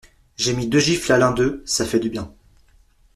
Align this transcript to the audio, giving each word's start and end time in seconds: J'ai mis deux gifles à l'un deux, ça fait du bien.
J'ai 0.35 0.55
mis 0.55 0.65
deux 0.67 0.79
gifles 0.79 1.11
à 1.11 1.19
l'un 1.19 1.29
deux, 1.31 1.61
ça 1.67 1.85
fait 1.85 1.99
du 1.99 2.09
bien. 2.09 2.33